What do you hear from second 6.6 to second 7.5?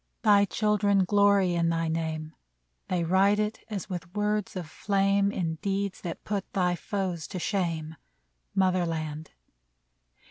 foes to